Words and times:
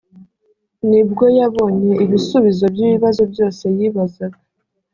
ni 0.89 1.01
bwo 1.09 1.25
yabonye 1.39 1.91
ibisubizo 2.03 2.65
by’ibibazo 2.73 3.21
byose 3.31 3.63
yibazaga 3.77 4.39